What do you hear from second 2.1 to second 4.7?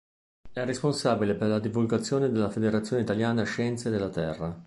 della Federazione Italiana Scienze della Terra.